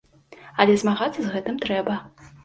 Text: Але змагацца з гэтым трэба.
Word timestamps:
Але 0.63 0.77
змагацца 0.81 1.13
з 1.23 1.29
гэтым 1.35 1.59
трэба. 1.65 1.99